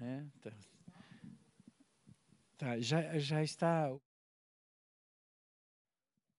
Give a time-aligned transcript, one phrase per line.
[0.00, 0.52] É, tá.
[2.56, 3.90] Tá, já, já está.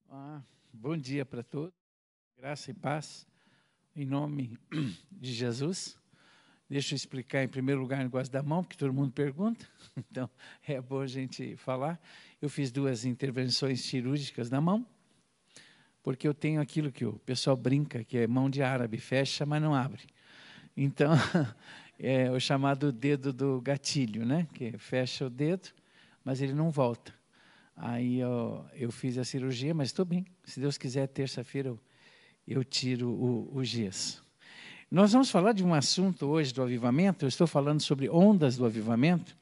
[0.10, 1.74] Ah, bom dia para todos.
[2.38, 3.28] Graça e paz.
[3.94, 4.58] Em nome
[5.12, 5.98] de Jesus.
[6.70, 9.68] Deixa eu explicar em primeiro lugar o negócio da mão, porque todo mundo pergunta.
[9.98, 10.30] Então,
[10.66, 12.00] é bom a gente falar.
[12.42, 14.88] Eu fiz duas intervenções cirúrgicas na mão,
[16.02, 19.62] porque eu tenho aquilo que o pessoal brinca, que é mão de árabe, fecha, mas
[19.62, 20.04] não abre.
[20.78, 21.12] Então,
[22.00, 24.48] é o chamado dedo do gatilho, né?
[24.54, 25.70] Que fecha o dedo,
[26.24, 27.14] mas ele não volta.
[27.76, 30.26] Aí eu, eu fiz a cirurgia, mas estou bem.
[30.46, 31.80] Se Deus quiser, terça-feira eu,
[32.48, 34.26] eu tiro o, o gesso.
[34.90, 37.26] Nós vamos falar de um assunto hoje do avivamento.
[37.26, 39.38] Eu estou falando sobre ondas do avivamento.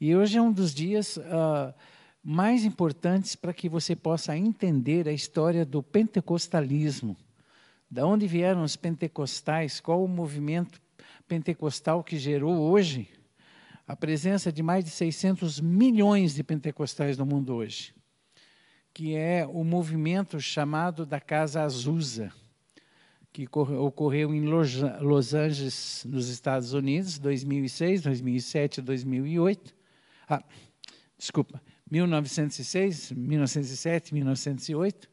[0.00, 1.74] E hoje é um dos dias uh,
[2.22, 7.16] mais importantes para que você possa entender a história do pentecostalismo.
[7.90, 9.80] Da onde vieram os pentecostais?
[9.80, 10.80] Qual o movimento
[11.28, 13.08] pentecostal que gerou hoje
[13.86, 17.94] a presença de mais de 600 milhões de pentecostais no mundo hoje,
[18.94, 22.32] que é o movimento chamado da Casa Azusa,
[23.32, 29.74] que ocorreu em Los Angeles, nos Estados Unidos, 2006, 2007, 2008.
[30.28, 30.44] Ah,
[31.16, 35.08] desculpa, 1906, 1907, 1908,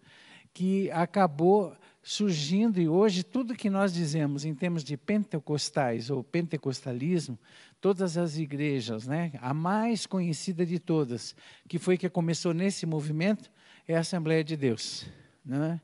[0.54, 7.38] que acabou surgindo, e hoje tudo que nós dizemos em termos de pentecostais ou pentecostalismo,
[7.82, 11.36] todas as igrejas, né, a mais conhecida de todas,
[11.68, 13.52] que foi que começou nesse movimento,
[13.88, 15.06] é a Assembleia de Deus.
[15.46, 15.82] Né?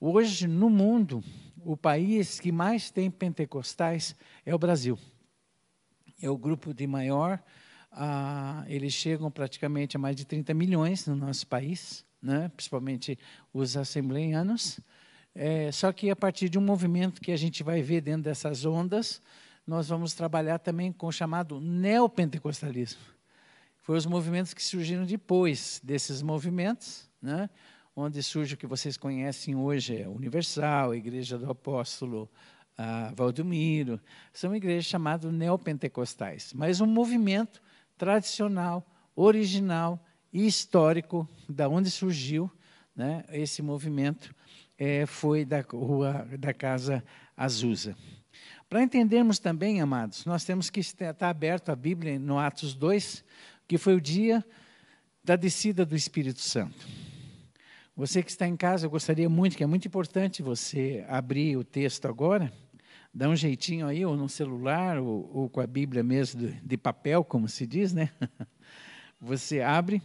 [0.00, 1.22] Hoje, no mundo,
[1.64, 4.14] o país que mais tem pentecostais
[4.44, 4.98] é o Brasil.
[6.20, 7.42] É o grupo de maior,
[7.90, 12.50] ah, eles chegam praticamente a mais de 30 milhões no nosso país, né?
[12.54, 13.18] principalmente
[13.52, 14.80] os assembleianos.
[15.40, 18.64] É, só que a partir de um movimento que a gente vai ver dentro dessas
[18.64, 19.22] ondas,
[19.64, 23.00] nós vamos trabalhar também com o chamado neopentecostalismo.
[23.76, 27.48] Foi os movimentos que surgiram depois desses movimentos, né?
[27.94, 32.28] onde surge o que vocês conhecem hoje, é Universal, a Igreja do Apóstolo
[32.76, 34.00] a Valdomiro,
[34.32, 37.62] são igrejas chamadas neopentecostais, mas um movimento
[37.96, 38.84] tradicional,
[39.14, 42.50] original e histórico, da onde surgiu
[42.96, 44.34] né, esse movimento
[44.78, 47.04] é, foi da rua da Casa
[47.36, 47.96] Azusa.
[48.68, 53.24] Para entendermos também, amados, nós temos que estar aberto a Bíblia no Atos 2,
[53.66, 54.44] que foi o dia
[55.24, 56.86] da descida do Espírito Santo.
[57.96, 61.64] Você que está em casa, eu gostaria muito, que é muito importante você abrir o
[61.64, 62.52] texto agora,
[63.12, 66.76] dar um jeitinho aí, ou no celular, ou, ou com a Bíblia mesmo de, de,
[66.76, 68.10] papel, como se diz, né?
[69.20, 70.00] Você abre.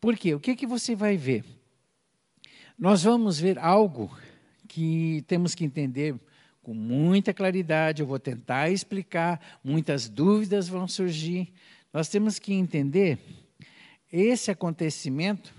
[0.00, 0.32] Por quê?
[0.34, 1.44] O que, que você vai ver?
[2.82, 4.10] Nós vamos ver algo
[4.66, 6.16] que temos que entender
[6.64, 8.02] com muita claridade.
[8.02, 11.52] Eu vou tentar explicar, muitas dúvidas vão surgir.
[11.92, 13.20] Nós temos que entender
[14.12, 15.54] esse acontecimento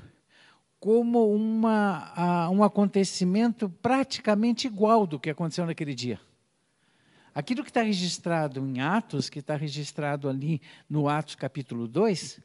[0.81, 6.19] como uma, um acontecimento praticamente igual do que aconteceu naquele dia.
[7.33, 12.41] Aquilo que está registrado em Atos, que está registrado ali no Atos capítulo 2,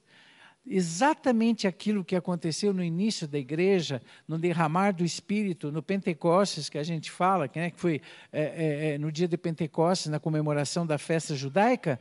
[0.70, 6.78] exatamente aquilo que aconteceu no início da igreja, no derramar do Espírito, no Pentecostes, que
[6.78, 8.00] a gente fala, que, né, que foi
[8.32, 11.98] é, é, é, no dia de Pentecostes, na comemoração da festa judaica,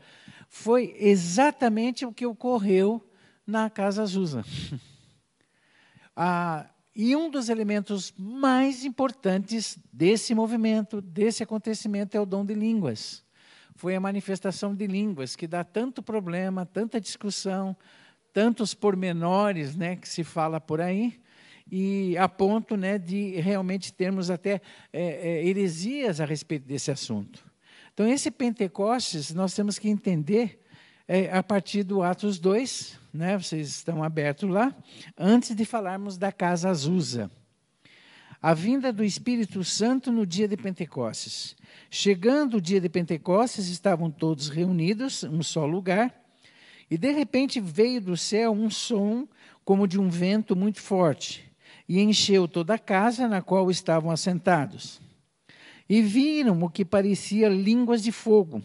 [0.50, 3.04] foi exatamente o que ocorreu
[3.46, 4.44] na Casa Azusa.
[6.16, 12.54] ah, e um dos elementos mais importantes desse movimento, desse acontecimento, é o dom de
[12.54, 13.24] línguas.
[13.76, 17.78] Foi a manifestação de línguas que dá tanto problema, tanta discussão,
[18.34, 21.20] tantos pormenores né, que se fala por aí,
[21.72, 24.62] e a ponto né, de realmente termos até
[24.94, 27.46] é, é, heresias a respeito desse assunto.
[27.94, 30.62] Então, esse Pentecostes, nós temos que entender
[31.08, 34.76] é, a partir do Atos 2, né, vocês estão abertos lá,
[35.18, 37.32] antes de falarmos da casa Azusa.
[38.42, 41.56] A vinda do Espírito Santo no dia de Pentecostes.
[41.90, 46.14] Chegando o dia de Pentecostes, estavam todos reunidos, um só lugar,
[46.90, 49.28] e de repente veio do céu um som
[49.66, 51.52] como de um vento muito forte,
[51.90, 55.02] e encheu toda a casa na qual estavam assentados.
[55.90, 58.62] E viram o que parecia línguas de fogo,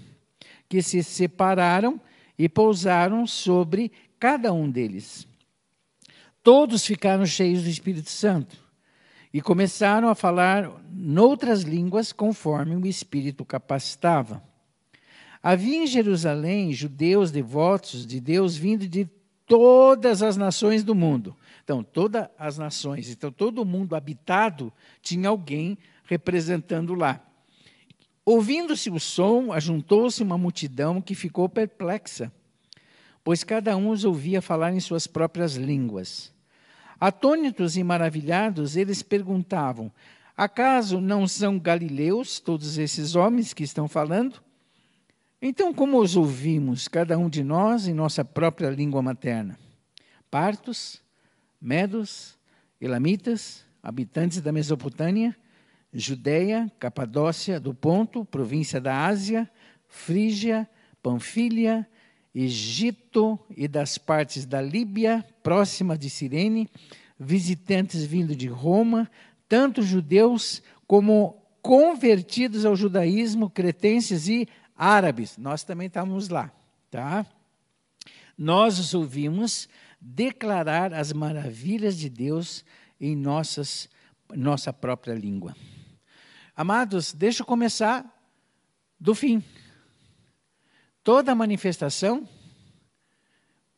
[0.68, 2.00] que se separaram
[2.38, 5.26] e pousaram sobre cada um deles.
[6.42, 8.56] Todos ficaram cheios do Espírito Santo
[9.32, 14.42] e começaram a falar noutras línguas conforme o Espírito capacitava.
[15.42, 19.08] Havia em Jerusalém judeus devotos de Deus vindo de
[19.44, 21.36] todas as nações do mundo.
[21.64, 27.20] Então, todas as nações, então todo o mundo habitado tinha alguém representando lá.
[28.24, 32.32] Ouvindo-se o som, ajuntou-se uma multidão que ficou perplexa,
[33.24, 36.32] pois cada um os ouvia falar em suas próprias línguas.
[37.00, 39.90] Atônitos e maravilhados, eles perguntavam:
[40.36, 44.40] Acaso não são galileus todos esses homens que estão falando?
[45.44, 49.58] Então, como os ouvimos, cada um de nós, em nossa própria língua materna?
[50.30, 51.02] Partos,
[51.60, 52.38] medos,
[52.80, 55.36] elamitas, habitantes da Mesopotâmia,
[55.92, 59.50] Judéia, Capadócia, do Ponto, província da Ásia,
[59.88, 60.70] Frígia,
[61.02, 61.88] Panfilha,
[62.32, 66.70] Egito e das partes da Líbia, próxima de Cirene,
[67.18, 69.10] visitantes vindo de Roma,
[69.48, 75.36] tanto judeus como convertidos ao judaísmo, cretenses e árabes.
[75.36, 76.52] Nós também estávamos lá,
[76.90, 77.26] tá?
[78.36, 79.68] Nós os ouvimos
[80.00, 82.64] declarar as maravilhas de Deus
[83.00, 83.88] em nossas,
[84.34, 85.54] nossa própria língua.
[86.56, 88.04] Amados, deixa eu começar
[88.98, 89.42] do fim.
[91.04, 92.28] Toda manifestação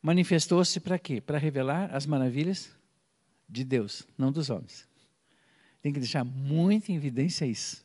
[0.01, 1.21] manifestou-se para quê?
[1.21, 2.71] Para revelar as maravilhas
[3.47, 4.87] de Deus, não dos homens.
[5.81, 7.84] Tem que deixar muito em evidência isso.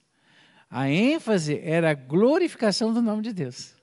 [0.71, 3.75] A ênfase era a glorificação do nome de Deus.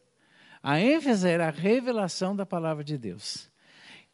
[0.64, 3.50] A ênfase era a revelação da palavra de Deus.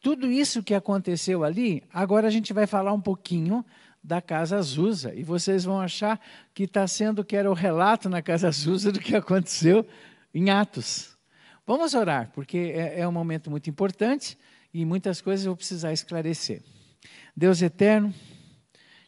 [0.01, 3.63] Tudo isso que aconteceu ali, agora a gente vai falar um pouquinho
[4.03, 5.13] da Casa Azusa.
[5.15, 6.19] E vocês vão achar
[6.53, 9.85] que está sendo que era o relato na Casa Azusa do que aconteceu
[10.33, 11.15] em Atos.
[11.65, 14.37] Vamos orar, porque é, é um momento muito importante
[14.73, 16.61] e muitas coisas eu vou precisar esclarecer.
[17.35, 18.13] Deus eterno,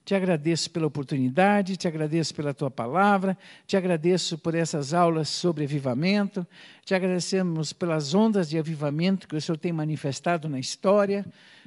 [0.06, 3.36] te agradeço pela oportunidade, te agradeço pela tua palavra,
[3.66, 6.46] te agradeço por essas aulas sobre avivamento,
[6.86, 11.26] te agradecemos pelas ondas de avivamento que o Senhor tem manifestado na história,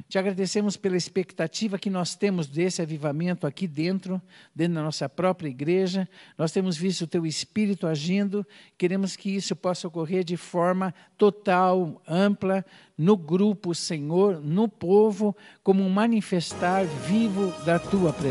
[0.09, 4.23] te agradecemos pela expectativa que nós temos desse avivamento aqui dentro,
[4.55, 6.09] dentro da nossa própria igreja.
[6.37, 8.47] Nós temos visto o teu Espírito agindo,
[8.79, 12.65] queremos que isso possa ocorrer de forma total, ampla,
[12.97, 18.28] no grupo, Senhor, no povo, como um manifestar vivo da tua presença.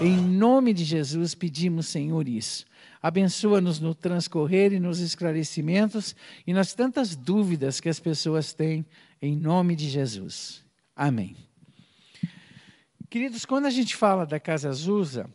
[0.00, 2.66] Em nome de Jesus pedimos, Senhor, isso.
[3.02, 6.14] Abençoa-nos no transcorrer e nos esclarecimentos
[6.46, 8.84] e nas tantas dúvidas que as pessoas têm,
[9.22, 10.62] em nome de Jesus.
[10.94, 11.34] Amém.
[13.08, 15.30] Queridos, quando a gente fala da Casa Azusa,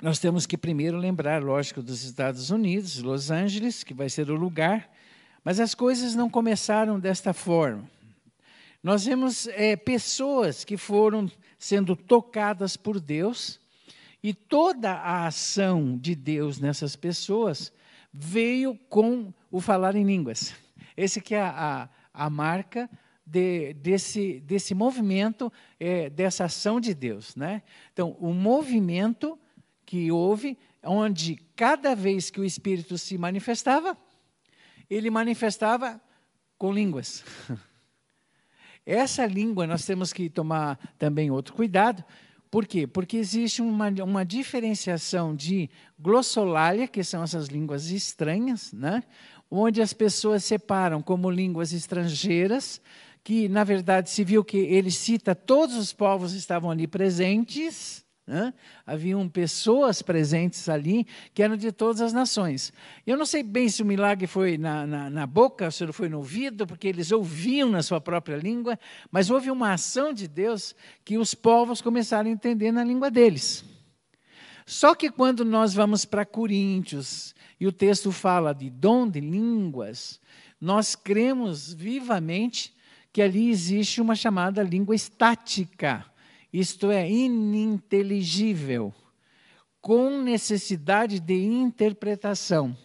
[0.00, 4.34] nós temos que primeiro lembrar, lógico, dos Estados Unidos, Los Angeles, que vai ser o
[4.34, 4.90] lugar,
[5.44, 7.88] mas as coisas não começaram desta forma.
[8.82, 11.30] Nós vemos é, pessoas que foram
[11.62, 13.60] sendo tocadas por Deus
[14.20, 17.72] e toda a ação de Deus nessas pessoas
[18.12, 20.56] veio com o falar em línguas.
[20.96, 22.90] Esse que é a, a, marca
[23.24, 27.36] de, desse, desse movimento, é, dessa ação de Deus.
[27.36, 27.62] Né?
[27.92, 29.38] Então, o movimento
[29.86, 33.96] que houve, onde cada vez que o Espírito se manifestava,
[34.90, 36.00] ele manifestava
[36.58, 37.24] com línguas.
[38.84, 42.04] Essa língua nós temos que tomar também outro cuidado,
[42.50, 42.86] por quê?
[42.86, 49.02] Porque existe uma, uma diferenciação de glossolalia, que são essas línguas estranhas, né?
[49.50, 52.80] onde as pessoas separam como línguas estrangeiras,
[53.22, 58.54] que na verdade se viu que ele cita todos os povos estavam ali presentes, né?
[58.86, 62.72] Haviam pessoas presentes ali que eram de todas as nações.
[63.06, 66.18] Eu não sei bem se o milagre foi na, na, na, boca, se foi no
[66.18, 68.78] ouvido, porque eles ouviam na sua própria língua,
[69.10, 73.64] mas houve uma ação de Deus que os povos começaram a entender na língua deles.
[74.64, 80.20] Só que quando nós vamos para Coríntios e o texto fala de dom de línguas,
[80.60, 82.72] nós cremos vivamente
[83.12, 86.06] que ali existe uma chamada língua estática
[86.52, 88.92] isto é, ininteligível,
[89.80, 92.76] com necessidade de interpretação.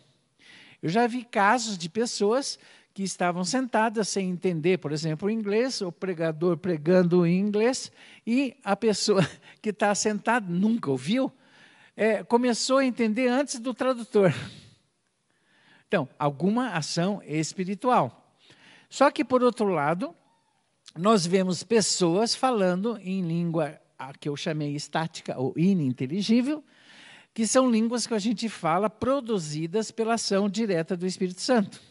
[0.81, 2.57] Eu já vi casos de pessoas
[2.93, 7.91] que estavam sentadas sem entender, por exemplo, o inglês, o pregador pregando em inglês,
[8.25, 9.21] e a pessoa
[9.61, 11.31] que está sentada, nunca ouviu,
[11.95, 14.33] é, começou a entender antes do tradutor.
[15.87, 18.35] Então, alguma ação espiritual.
[18.89, 20.15] Só que, por outro lado,
[20.97, 26.63] nós vemos pessoas falando em língua a que eu chamei estática ou ininteligível,
[27.33, 31.81] que são línguas que a gente fala produzidas pela ação direta do Espírito Santo.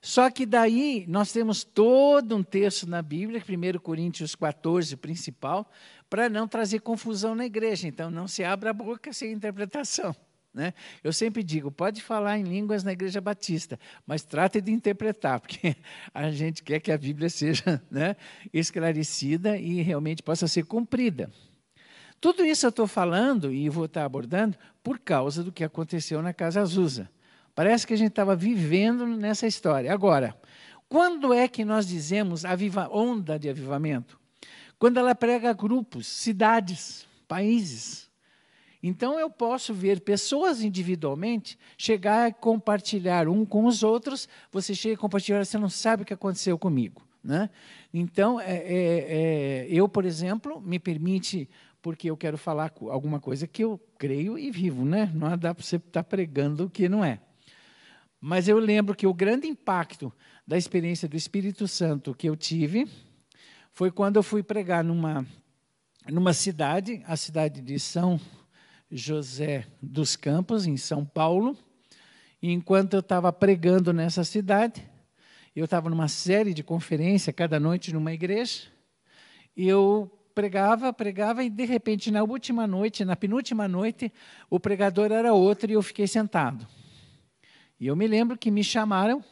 [0.00, 5.70] Só que daí nós temos todo um texto na Bíblia, 1 Coríntios 14, principal,
[6.10, 7.86] para não trazer confusão na igreja.
[7.86, 10.14] Então não se abra a boca sem interpretação.
[10.54, 10.74] Né?
[11.02, 15.74] Eu sempre digo, pode falar em línguas na igreja batista, mas trate de interpretar, porque
[16.12, 18.16] a gente quer que a Bíblia seja né,
[18.52, 21.30] esclarecida e realmente possa ser cumprida.
[22.20, 26.32] Tudo isso eu estou falando e vou estar abordando por causa do que aconteceu na
[26.32, 27.10] Casa Azusa.
[27.54, 29.92] Parece que a gente estava vivendo nessa história.
[29.92, 30.36] Agora,
[30.88, 34.20] quando é que nós dizemos aviva, onda de avivamento?
[34.78, 38.10] Quando ela prega grupos, cidades, países.
[38.82, 44.28] Então eu posso ver pessoas individualmente chegar a compartilhar um com os outros.
[44.50, 47.06] Você chega a compartilhar, você não sabe o que aconteceu comigo.
[47.22, 47.48] Né?
[47.94, 51.48] Então, é, é, é, eu, por exemplo, me permite
[51.80, 55.10] porque eu quero falar alguma coisa que eu creio e vivo, né?
[55.14, 57.20] Não dá para você estar tá pregando o que não é.
[58.20, 60.12] Mas eu lembro que o grande impacto
[60.46, 62.88] da experiência do Espírito Santo que eu tive
[63.72, 65.26] foi quando eu fui pregar numa
[66.10, 68.20] numa cidade, a cidade de São
[68.92, 71.56] José dos Campos, em São Paulo.
[72.42, 74.86] E enquanto eu estava pregando nessa cidade,
[75.56, 78.64] eu estava numa série de conferências cada noite numa igreja.
[79.56, 84.12] E eu pregava, pregava, e de repente, na última noite, na penúltima noite,
[84.50, 86.66] o pregador era outro e eu fiquei sentado.
[87.80, 89.24] E eu me lembro que me chamaram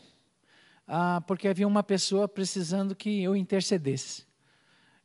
[0.87, 4.30] ah, porque havia uma pessoa precisando que eu intercedesse.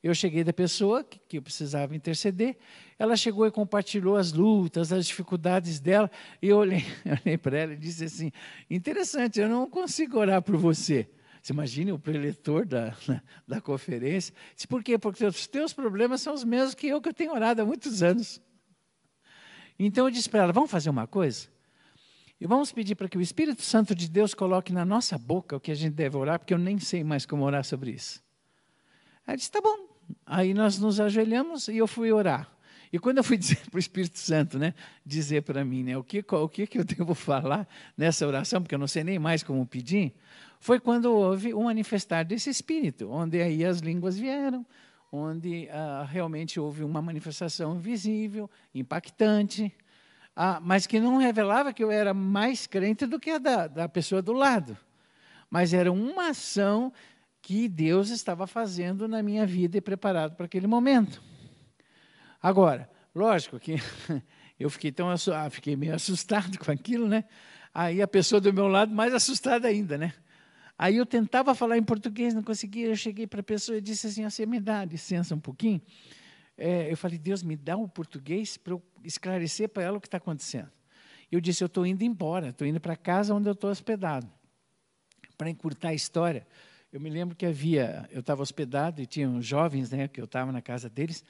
[0.05, 2.55] Eu cheguei da pessoa que, que eu precisava interceder,
[2.99, 6.83] ela chegou e compartilhou as lutas, as dificuldades dela, e eu olhei,
[7.25, 8.31] olhei para ela e disse assim:
[8.69, 11.09] interessante, eu não consigo orar por você.
[11.41, 12.95] Você imagine o preletor da,
[13.47, 14.31] da conferência.
[14.53, 14.95] Disse, por quê?
[14.99, 18.03] Porque os teus problemas são os mesmos que eu, que eu tenho orado há muitos
[18.03, 18.39] anos.
[19.79, 21.47] Então eu disse para ela: vamos fazer uma coisa?
[22.39, 25.59] E vamos pedir para que o Espírito Santo de Deus coloque na nossa boca o
[25.59, 28.23] que a gente deve orar, porque eu nem sei mais como orar sobre isso.
[29.25, 29.84] Ela disse: tá bom.
[30.25, 32.49] Aí nós nos ajoelhamos e eu fui orar.
[32.91, 34.73] E quando eu fui dizer para o Espírito Santo, né,
[35.05, 38.75] dizer para mim, né, o que o que que eu devo falar nessa oração, porque
[38.75, 40.13] eu não sei nem mais como pedir,
[40.59, 44.65] foi quando houve um manifestar desse espírito, onde aí as línguas vieram,
[45.11, 49.71] onde ah, realmente houve uma manifestação visível, impactante,
[50.35, 53.87] ah, mas que não revelava que eu era mais crente do que a da, da
[53.87, 54.77] pessoa do lado.
[55.49, 56.91] Mas era uma ação
[57.45, 61.21] que Deus estava fazendo na minha vida e preparado para aquele momento.
[62.41, 63.75] Agora, lógico que
[64.59, 67.23] eu fiquei tão ah, fiquei meio assustado com aquilo, né?
[67.71, 70.11] Aí a pessoa do meu lado mais assustada ainda, né?
[70.75, 72.87] Aí eu tentava falar em português, não conseguia.
[72.87, 75.83] Eu cheguei para a pessoa e disse assim: Você me dá licença um pouquinho?
[76.57, 80.01] É, eu falei: Deus, me dá o um português para eu esclarecer para ela o
[80.01, 80.71] que está acontecendo.
[81.31, 84.27] Eu disse: Eu estou indo embora, estou indo para casa onde eu estou hospedado.
[85.37, 86.47] Para encurtar a história,
[86.95, 90.23] eu me lembro que havia, eu estava hospedado e tinha uns jovens, né, que eu
[90.23, 91.25] estava na casa deles.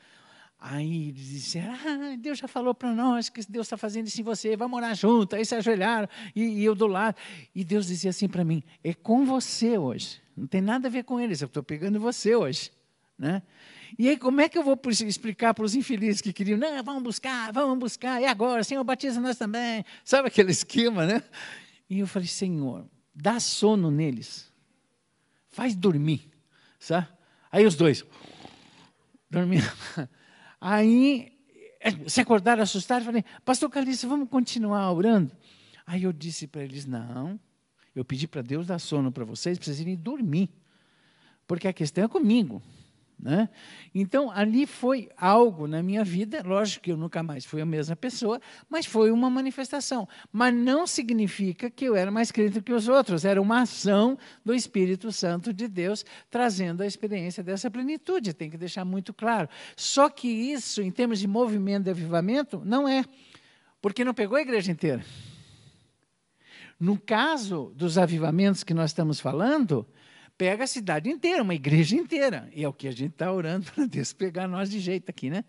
[0.60, 4.24] Aí eles disseram, ah, Deus já falou para nós que Deus está fazendo isso em
[4.24, 5.36] você, vai morar junto.
[5.36, 7.18] Aí se ajoelharam e, e eu do lado.
[7.54, 10.22] E Deus dizia assim para mim, é com você hoje.
[10.38, 12.72] Não tem nada a ver com eles, eu estou pegando você hoje.
[13.18, 13.42] Né?
[13.98, 17.02] E aí, como é que eu vou explicar para os infelizes que queriam, não, vamos
[17.02, 19.84] buscar, vamos buscar, e agora, Senhor, batiza nós também.
[20.04, 21.24] Sabe aquele esquema, né?
[21.90, 24.54] E eu falei, Senhor, dá sono neles,
[25.56, 26.30] faz dormir,
[26.78, 27.08] sabe?
[27.50, 28.06] Aí os dois,
[29.30, 29.64] dormindo.
[30.60, 31.32] Aí
[31.80, 35.32] é, se acordaram assustados, falei, pastor Calixto, vamos continuar orando?
[35.88, 37.40] Aí eu disse para eles, não,
[37.96, 40.50] eu pedi para Deus dar sono para vocês, para vocês irem dormir,
[41.48, 42.62] porque a questão é comigo.
[43.18, 43.50] Né?
[43.94, 47.96] Então, ali foi algo na minha vida, lógico que eu nunca mais fui a mesma
[47.96, 50.08] pessoa, mas foi uma manifestação.
[50.32, 54.54] Mas não significa que eu era mais crente que os outros, era uma ação do
[54.54, 59.48] Espírito Santo de Deus trazendo a experiência dessa plenitude, tem que deixar muito claro.
[59.76, 63.06] Só que isso, em termos de movimento de avivamento, não é,
[63.82, 65.04] porque não pegou a igreja inteira.
[66.78, 69.88] No caso dos avivamentos que nós estamos falando,
[70.38, 72.50] pega a cidade inteira, uma igreja inteira.
[72.54, 75.30] E é o que a gente está orando para Deus pegar nós de jeito aqui,
[75.30, 75.44] né?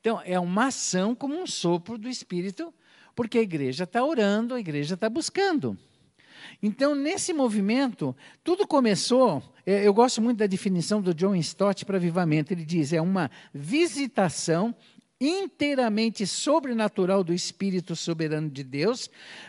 [0.00, 2.72] Então, é uma ação como um sopro do Espírito,
[3.14, 5.78] porque a igreja está orando, a igreja está buscando.
[6.62, 9.42] Então, nesse movimento, tudo começou.
[9.64, 12.52] É, eu gosto muito da definição do John Stott para avivamento.
[12.52, 14.74] Ele diz: é uma visitação
[15.24, 19.08] inteiramente sobrenatural do Espírito soberano de Deus,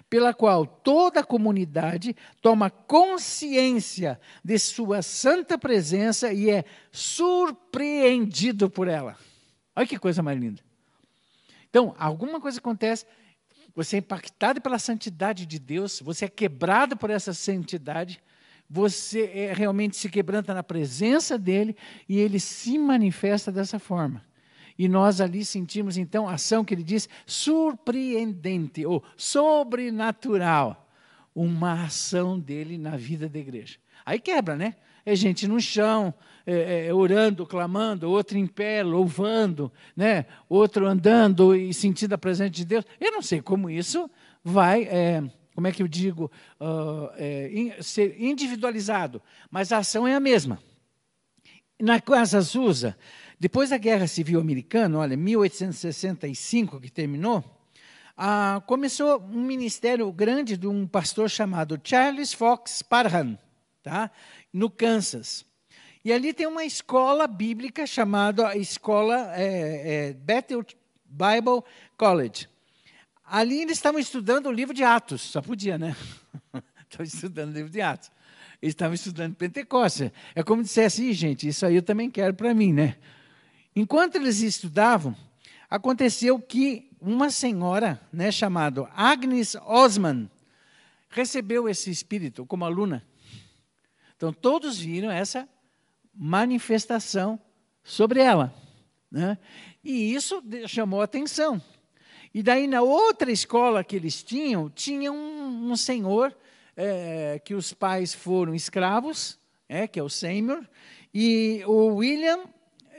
[0.10, 8.88] pela qual toda a comunidade toma consciência de sua santa presença e é surpreendido por
[8.88, 9.18] ela.
[9.76, 10.62] Olha que coisa mais linda.
[11.70, 13.06] Então, alguma coisa acontece,
[13.76, 18.24] você é impactado pela santidade de Deus, você é quebrado por essa santidade,
[18.70, 21.76] você é, realmente se quebranta na presença dele
[22.08, 24.24] e ele se manifesta dessa forma.
[24.78, 30.82] E nós ali sentimos então a ação que ele diz surpreendente ou sobrenatural.
[31.34, 33.78] uma ação dele na vida da igreja.
[34.06, 34.76] Aí quebra, né?
[35.06, 36.14] É gente no chão,
[36.46, 40.26] é, é, orando, clamando, outro em pé, louvando, né?
[40.48, 42.86] outro andando e sentindo a presença de Deus.
[43.00, 44.10] Eu não sei como isso
[44.44, 45.24] vai, é,
[45.56, 47.10] como é que eu digo, uh,
[47.52, 50.60] in, ser individualizado, mas a ação é a mesma.
[51.80, 52.98] Na Casa Azusa,
[53.46, 57.44] depois da Guerra Civil Americana, olha, 1865 que terminou,
[58.18, 63.38] ah, começou um ministério grande de um pastor chamado Charles Fox Parham,
[63.84, 64.10] tá?
[64.52, 65.46] no Kansas.
[66.04, 70.66] E ali tem uma escola bíblica chamada Escola é, é, Bethel
[71.06, 71.62] Bible
[71.96, 72.50] College.
[73.24, 75.96] Ali eles estavam estudando o livro de Atos, só podia, né?
[76.90, 78.10] estavam estudando o livro de Atos.
[78.60, 80.10] Eles estavam estudando Pentecostes.
[80.34, 82.98] É como dissesse, gente, isso aí eu também quero para mim, né?
[83.76, 85.16] Enquanto eles estudavam,
[85.70, 90.30] aconteceu que uma senhora, né, chamada Agnes Osman,
[91.10, 93.06] recebeu esse espírito como aluna.
[94.16, 95.48] Então todos viram essa
[96.14, 97.40] manifestação
[97.84, 98.54] sobre ela,
[99.12, 99.38] né?
[99.84, 101.62] E isso chamou atenção.
[102.34, 106.36] E daí na outra escola que eles tinham, tinha um, um senhor
[106.76, 109.38] é, que os pais foram escravos,
[109.70, 110.66] é, que é o Seymour,
[111.14, 112.44] e o William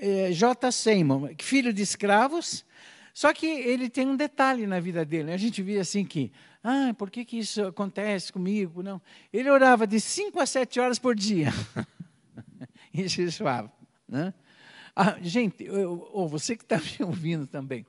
[0.00, 0.71] é, J.
[0.73, 2.65] Seymour, filho de escravos,
[3.12, 5.25] só que ele tem um detalhe na vida dele.
[5.25, 5.35] Né?
[5.35, 6.31] A gente via assim que,
[6.62, 8.83] ah, por que, que isso acontece comigo?
[8.83, 9.00] Não.
[9.33, 11.50] Ele orava de 5 a 7 horas por dia.
[12.93, 13.73] e jejuava.
[14.09, 14.35] Né?
[14.95, 17.87] Ah, gente, eu, ou você que está me ouvindo também,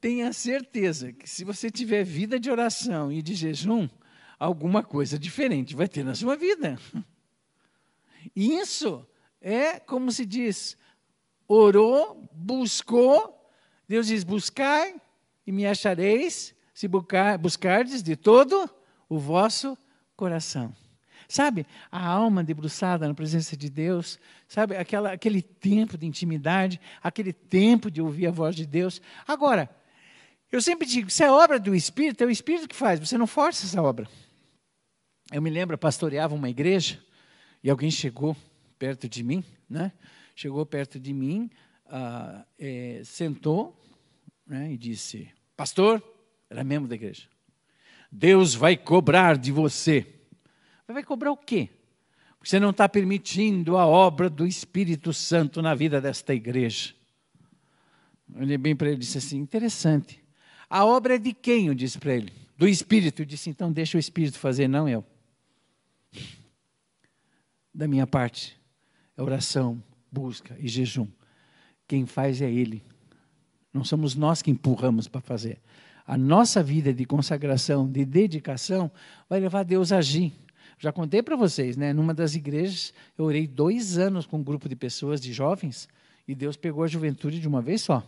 [0.00, 3.88] tenha certeza que se você tiver vida de oração e de jejum,
[4.38, 6.78] alguma coisa diferente vai ter na sua vida.
[8.36, 9.06] Isso
[9.40, 10.76] é como se diz,
[11.48, 13.34] orou, buscou
[13.88, 14.92] Deus diz: buscar
[15.46, 18.68] e me achareis, se buscar, buscardes de todo
[19.08, 19.76] o vosso
[20.16, 20.74] coração.
[21.26, 27.32] Sabe, a alma debruçada na presença de Deus, sabe, aquela, aquele tempo de intimidade, aquele
[27.32, 29.00] tempo de ouvir a voz de Deus.
[29.26, 29.70] Agora,
[30.52, 33.26] eu sempre digo, se é obra do Espírito, é o Espírito que faz, você não
[33.26, 34.06] força essa obra.
[35.32, 37.02] Eu me lembro, eu pastoreava uma igreja
[37.62, 38.36] e alguém chegou
[38.78, 39.92] perto de mim, né?
[40.34, 41.50] Chegou perto de mim,
[41.86, 43.80] ah, é, sentou
[44.46, 46.02] né, e disse: Pastor,
[46.50, 47.28] era membro da igreja,
[48.10, 50.06] Deus vai cobrar de você.
[50.86, 51.70] Vai cobrar o quê?
[52.36, 56.94] Porque você não está permitindo a obra do Espírito Santo na vida desta igreja.
[58.34, 60.22] Eu olhei bem para ele e disse assim: interessante.
[60.68, 61.68] A obra é de quem?
[61.68, 62.32] Eu disse para ele.
[62.56, 63.22] Do Espírito.
[63.22, 65.04] Eu disse: então deixa o Espírito fazer, não eu.
[67.72, 68.56] Da minha parte,
[69.16, 69.82] é oração,
[70.14, 71.08] busca e jejum.
[71.88, 72.82] Quem faz é Ele.
[73.72, 75.58] Não somos nós que empurramos para fazer.
[76.06, 78.90] A nossa vida de consagração, de dedicação,
[79.28, 80.32] vai levar Deus a agir.
[80.78, 81.92] Já contei para vocês, né?
[81.92, 85.88] Numa das igrejas, eu orei dois anos com um grupo de pessoas, de jovens,
[86.28, 88.02] e Deus pegou a juventude de uma vez só.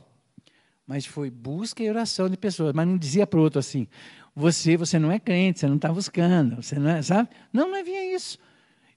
[0.87, 2.73] Mas foi busca e oração de pessoas.
[2.73, 3.89] Mas não dizia para o outro assim:
[4.35, 7.29] você, você não é crente, você não está buscando, você não é, sabe?
[7.53, 8.39] Não, não havia isso.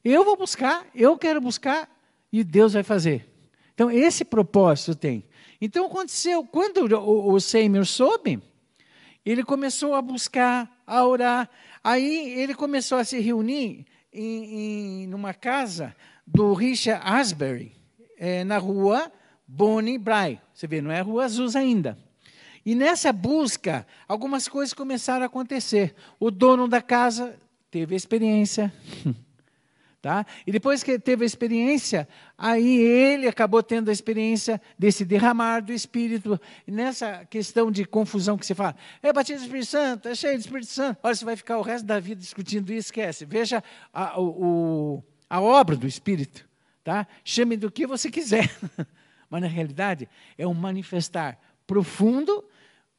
[0.04, 1.90] Eu vou buscar, eu quero buscar,
[2.32, 3.28] e Deus vai fazer.
[3.74, 5.24] Então, esse propósito tem.
[5.62, 8.42] Então, aconteceu, quando o, o Seymour soube,
[9.26, 11.50] ele começou a buscar, a orar.
[11.84, 17.74] Aí, ele começou a se reunir em, em numa casa do Richard Asbury,
[18.18, 19.12] é, na rua
[19.48, 20.40] Bonnie Bray.
[20.54, 21.98] Você vê, não é rua Azusa ainda.
[22.66, 25.96] E nessa busca, algumas coisas começaram a acontecer.
[26.20, 27.40] O dono da casa
[27.72, 28.72] teve experiência.
[30.02, 30.26] Tá?
[30.48, 32.08] E depois que teve a experiência,
[32.38, 36.40] aí ele acabou tendo a experiência desse derramar do Espírito.
[36.66, 40.38] E nessa questão de confusão que você fala, é batismo do Espírito Santo, é cheio
[40.38, 41.00] do Espírito Santo.
[41.04, 43.26] Olha, você vai ficar o resto da vida discutindo isso, esquece.
[43.26, 43.62] Veja
[43.94, 46.48] a, o, a obra do Espírito.
[46.82, 47.06] Tá?
[47.26, 48.50] Chame do que você quiser.
[49.30, 50.08] Mas na realidade
[50.38, 52.44] é um manifestar profundo,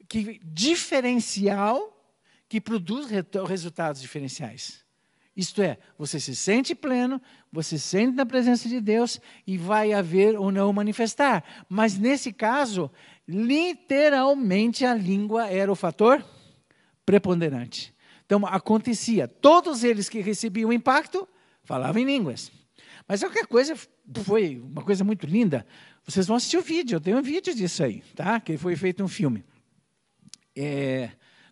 [0.06, 1.96] que, diferencial,
[2.46, 3.08] que produz
[3.48, 4.84] resultados diferenciais.
[5.36, 7.20] Isto é, você se sente pleno,
[7.52, 11.44] você se sente na presença de Deus e vai haver ou não manifestar.
[11.68, 12.90] Mas nesse caso,
[13.26, 16.24] literalmente a língua era o fator
[17.06, 17.94] preponderante.
[18.26, 21.28] Então acontecia, todos eles que recebiam impacto
[21.62, 22.50] falavam em línguas.
[23.06, 23.76] Mas qualquer coisa
[24.24, 25.66] foi uma coisa muito linda.
[26.04, 28.40] Vocês vão assistir o vídeo, eu tenho um vídeo disso aí, tá?
[28.40, 29.44] Que foi feito um filme.
[30.56, 31.10] É,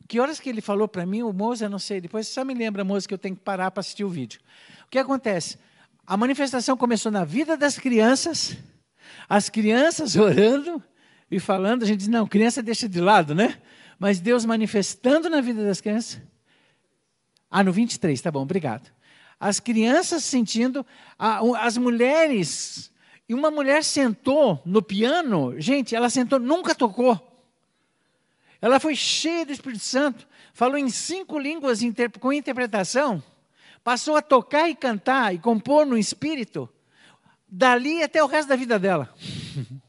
[0.08, 2.82] que horas que ele falou para mim, o Moza, não sei, depois só me lembra,
[2.82, 4.40] Moza, que eu tenho que parar para assistir o vídeo.
[4.86, 5.58] O que acontece?
[6.06, 8.56] A manifestação começou na vida das crianças,
[9.28, 10.82] as crianças orando
[11.30, 13.58] e falando, a gente diz, não, criança deixa de lado, né?
[13.98, 16.18] Mas Deus manifestando na vida das crianças.
[17.50, 18.90] Ah, no 23, tá bom, obrigado.
[19.38, 20.86] As crianças sentindo,
[21.18, 22.90] as mulheres,
[23.28, 27.27] e uma mulher sentou no piano, gente, ela sentou, nunca tocou.
[28.60, 31.80] Ela foi cheia do Espírito Santo, falou em cinco línguas
[32.20, 33.22] com interpretação,
[33.84, 36.68] passou a tocar e cantar e compor no espírito,
[37.48, 39.14] dali até o resto da vida dela.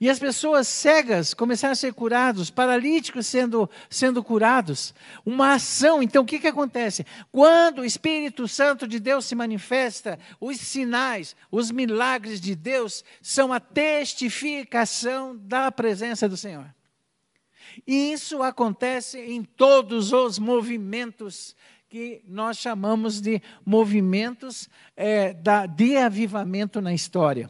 [0.00, 4.94] E as pessoas cegas começaram a ser curados, paralíticos sendo, sendo curados.
[5.24, 6.02] Uma ação.
[6.02, 7.06] Então, o que, que acontece?
[7.30, 13.52] Quando o Espírito Santo de Deus se manifesta, os sinais, os milagres de Deus são
[13.52, 16.73] a testificação da presença do Senhor.
[17.86, 21.56] E isso acontece em todos os movimentos
[21.88, 27.48] que nós chamamos de movimentos é, da, de avivamento na história.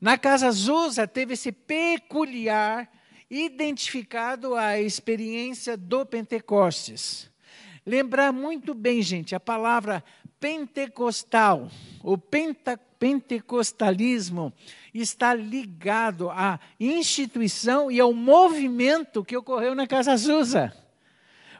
[0.00, 2.90] Na Casa Azusa teve esse peculiar
[3.30, 7.30] identificado a experiência do Pentecostes.
[7.86, 10.04] Lembrar muito bem, gente, a palavra
[10.38, 11.70] pentecostal,
[12.02, 14.52] o penta, pentecostalismo,
[15.00, 20.76] está ligado à instituição e ao movimento que ocorreu na Casa Azusa,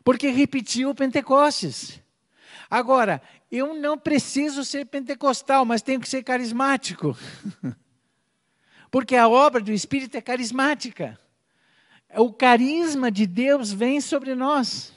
[0.04, 2.00] porque repetiu o Pentecostes.
[2.70, 7.14] Agora, eu não preciso ser pentecostal, mas tenho que ser carismático.
[8.90, 11.18] Porque a obra do Espírito é carismática.
[12.16, 14.90] O carisma de Deus vem sobre nós.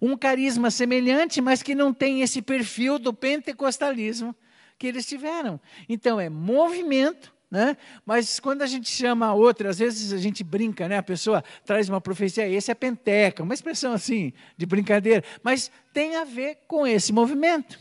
[0.00, 4.34] Um carisma semelhante, mas que não tem esse perfil do pentecostalismo
[4.78, 5.60] que eles tiveram.
[5.86, 7.76] Então, é movimento, né?
[8.04, 10.98] Mas quando a gente chama outra, às vezes a gente brinca, né?
[10.98, 16.16] A pessoa traz uma profecia, esse é penteca, uma expressão assim de brincadeira, mas tem
[16.16, 17.78] a ver com esse movimento.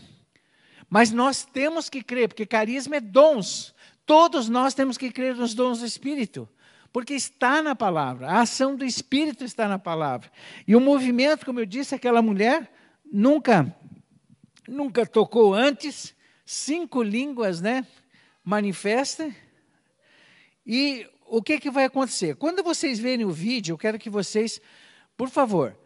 [0.88, 3.74] Mas nós temos que crer, porque carisma é dons.
[4.06, 6.48] Todos nós temos que crer nos dons do Espírito,
[6.92, 10.32] porque está na palavra, a ação do Espírito está na palavra.
[10.68, 12.72] E o movimento, como eu disse, aquela mulher
[13.12, 13.76] nunca,
[14.68, 17.88] nunca tocou antes, cinco línguas, né?
[18.44, 19.34] Manifesta.
[20.66, 22.36] E o que, que vai acontecer?
[22.36, 24.62] Quando vocês verem o vídeo, eu quero que vocês,
[25.18, 25.78] por favor,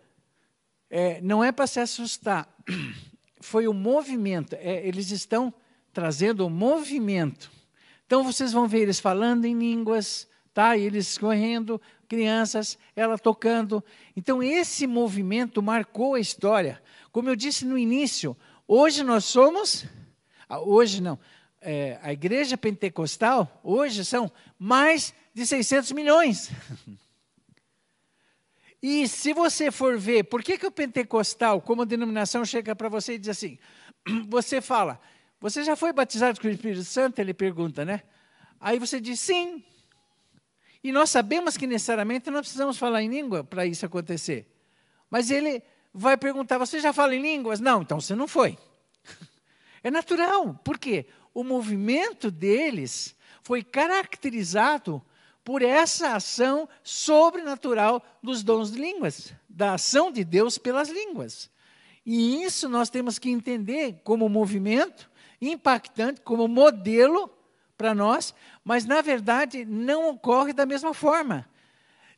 [0.90, 2.48] é, não é para se assustar,
[3.42, 5.54] foi o movimento, é, eles estão
[5.94, 7.52] trazendo o movimento
[8.08, 10.78] então vocês vão ver eles falando em línguas, tá?
[10.78, 13.84] eles correndo, crianças, ela tocando.
[14.16, 16.82] Então esse movimento marcou a história.
[17.12, 18.36] Como eu disse no início,
[18.66, 19.86] hoje nós somos,
[20.48, 21.20] ah, hoje não,
[21.62, 26.52] é, a igreja pentecostal, hoje são mais de 600 milhões.
[28.82, 33.16] E se você for ver, por que, que o pentecostal, como denominação, chega para você
[33.16, 33.58] e diz assim:
[34.30, 35.00] você fala,
[35.40, 37.20] você já foi batizado com o Espírito Santo?
[37.20, 38.04] Ele pergunta, né?
[38.60, 39.64] Aí você diz sim.
[40.84, 44.48] E nós sabemos que necessariamente não precisamos falar em língua para isso acontecer.
[45.10, 45.62] Mas ele
[45.94, 47.60] vai perguntar: você já fala em línguas?
[47.60, 48.58] Não, então você não foi.
[49.84, 50.56] É natural.
[50.66, 51.06] Por quê?
[51.38, 55.00] O movimento deles foi caracterizado
[55.44, 61.48] por essa ação sobrenatural dos dons de línguas, da ação de Deus pelas línguas.
[62.04, 65.08] E isso nós temos que entender como movimento
[65.40, 67.30] impactante, como modelo
[67.78, 71.48] para nós, mas na verdade não ocorre da mesma forma.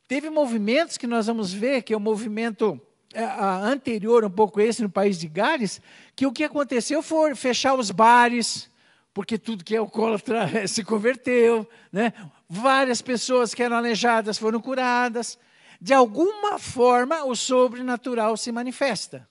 [0.08, 2.80] Teve movimentos que nós vamos ver, que é o movimento
[3.12, 5.78] é, anterior, um pouco esse, no país de Gales,
[6.16, 8.69] que o que aconteceu foi fechar os bares,
[9.14, 12.12] porque tudo que é alcoólatra se converteu, né?
[12.50, 15.38] várias pessoas que eram aleijadas foram curadas.
[15.80, 19.29] De alguma forma, o sobrenatural se manifesta.